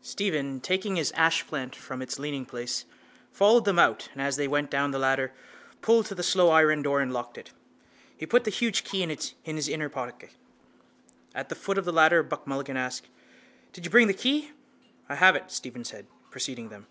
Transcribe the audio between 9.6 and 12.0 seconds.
inner pocket. At the foot of the